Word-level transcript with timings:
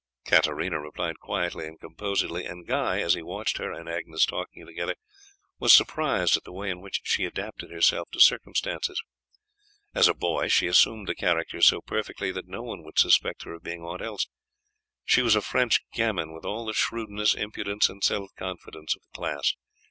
Katarina 0.25 0.79
replied 0.79 1.19
quietly 1.19 1.67
and 1.67 1.79
composedly, 1.79 2.43
and 2.45 2.65
Guy, 2.65 3.01
as 3.01 3.13
he 3.13 3.21
watched 3.21 3.59
her 3.59 3.71
and 3.71 3.87
Agnes 3.87 4.25
talking 4.25 4.65
together, 4.65 4.95
was 5.59 5.75
surprised 5.75 6.35
at 6.35 6.43
the 6.43 6.51
way 6.51 6.71
in 6.71 6.81
which 6.81 7.01
she 7.03 7.23
adapted 7.23 7.69
herself 7.69 8.09
to 8.09 8.19
circumstances. 8.19 8.99
As 9.93 10.07
a 10.07 10.15
boy 10.15 10.47
she 10.47 10.65
assumed 10.65 11.07
the 11.07 11.13
character 11.13 11.61
so 11.61 11.81
perfectly 11.81 12.31
that 12.31 12.47
no 12.47 12.63
one 12.63 12.83
would 12.83 12.97
suspect 12.97 13.43
her 13.43 13.53
of 13.53 13.61
being 13.61 13.83
aught 13.83 14.01
else. 14.01 14.27
She 15.05 15.21
was 15.21 15.35
a 15.35 15.39
French 15.41 15.81
gamin, 15.93 16.33
with 16.33 16.45
all 16.45 16.65
the 16.65 16.73
shrewdness, 16.73 17.35
impudence, 17.35 17.87
and 17.87 18.03
self 18.03 18.31
confidence 18.35 18.95
of 18.95 19.03
the 19.03 19.15
class. 19.15 19.53